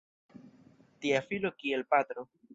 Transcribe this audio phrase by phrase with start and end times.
[1.03, 2.27] Tia filo kiel patro!